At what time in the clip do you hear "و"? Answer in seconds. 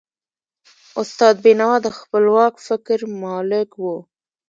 3.81-3.83